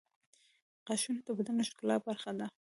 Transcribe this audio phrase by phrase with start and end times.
[0.85, 2.47] غاښونه د بدن د ښکلا برخه ده.